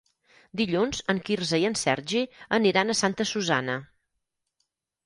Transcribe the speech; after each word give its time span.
Dilluns 0.61 1.01
en 1.13 1.19
Quirze 1.27 1.59
i 1.65 1.67
en 1.71 1.77
Sergi 1.83 2.25
aniran 2.59 2.91
a 2.91 2.97
Santa 3.05 3.31
Susanna. 3.35 3.79